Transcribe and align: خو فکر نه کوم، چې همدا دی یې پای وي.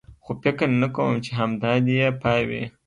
خو 0.23 0.31
فکر 0.43 0.67
نه 0.81 0.87
کوم، 0.95 1.13
چې 1.25 1.31
همدا 1.39 1.73
دی 1.85 1.93
یې 2.01 2.09
پای 2.21 2.41
وي. 2.49 2.63